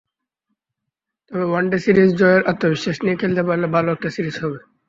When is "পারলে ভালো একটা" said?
3.47-4.09